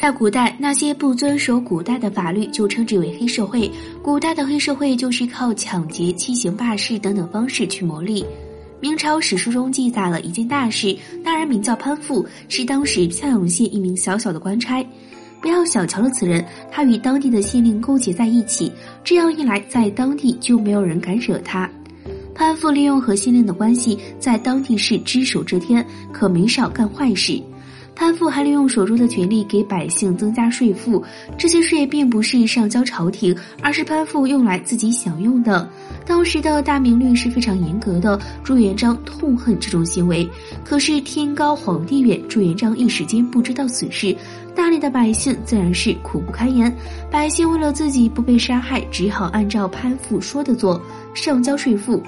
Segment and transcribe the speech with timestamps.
[0.00, 3.68] 在古代，那些不遵守古代的法律就称之为黑社会。
[4.00, 8.24] 古代的黑社会就是靠抢劫、欺行霸市等等方式去牟利。
[8.78, 14.86] 明朝史书中记载了一件大事，那人名叫潘富，是当时孝永县一名小小的官差。
[15.40, 18.70] 不要小瞧了此人，他与当地的县令勾结在一起，
[19.02, 21.68] 这样一来，在当地就没有人敢惹他。
[22.36, 27.42] 潘富利用和县令的关系，在当地是只手遮天，可没少干坏事。
[27.98, 31.02] 潘富还利用手中的权力给百姓增加税赋，
[31.36, 35.68] 这些税并不是上交朝廷，而是潘富用来自己享用的。
[36.06, 40.26] 当时的大明律是非常严格的，朱元璋痛恨这种行为。
[40.64, 44.16] 可是天高皇帝远，朱元璋一时间不知道此事，
[44.54, 46.72] 大力的百姓自然是苦不堪言。
[47.10, 50.80] 百姓为了自己不被杀害，只好按照潘富说的做，
[51.14, 52.00] 上交税赋。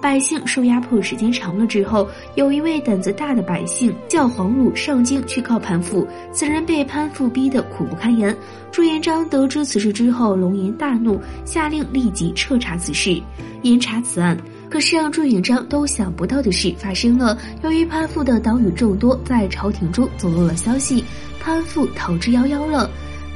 [0.00, 8.34] 百姓受压迫时间长了之后，有一位胆子大的百姓叫黄鲁上京去告潘富，此人被潘富逼得苦不堪言。
[8.70, 13.20] 朱元璋得知此事之后，龙颜大怒，下令立即彻查此事，
[13.62, 14.38] 严查此案。
[14.70, 21.02] 可是让朱元璋都想不到的事发生了，由于潘富的党羽众多，在朝廷中走漏了消息，
[21.40, 22.88] 潘富逃之夭夭了。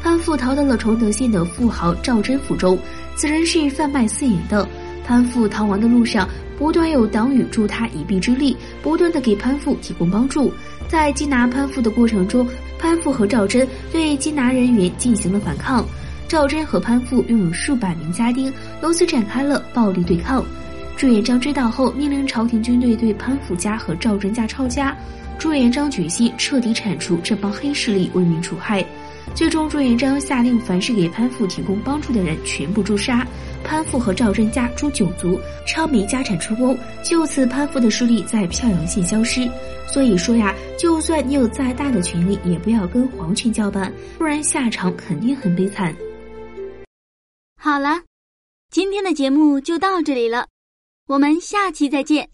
[0.02, 2.78] 潘富逃到了崇德县的富豪赵祯府中，
[3.16, 4.68] 此人是贩卖私盐的。
[5.04, 6.28] 潘富逃亡的路上。
[6.58, 10.52] 不断有党羽助他一臂之力，不断的给潘富提供帮助。
[10.86, 12.46] 在缉拿潘富的过程中，
[12.78, 15.84] 潘富和赵祯对缉拿人员进行了反抗。
[16.28, 20.44] 赵祯和潘富拥有数百名家丁，由此展开了暴力对抗。
[20.96, 24.96] 朱元璋知道后，命令朝廷军队对潘富家和赵祯家抄家。
[25.38, 28.84] 朱元璋决心彻底铲除这帮黑势力，为民除害。
[29.34, 33.26] 最终，朱元璋下令，凡是给潘富提供帮助的人，全部诛杀。
[33.64, 36.76] 潘富和赵祯家诛九族，抄没家产出宫。
[37.02, 39.48] 就此，潘富的势力在飘阳县消失。
[39.86, 45.94] 所以说呀，就算你有再大的权力，也不要跟皇权叫板，不然下场肯定很悲惨。
[47.56, 48.02] 好了，
[48.70, 50.46] 今天的节目就到这里了，
[51.06, 52.28] 我们下期再见。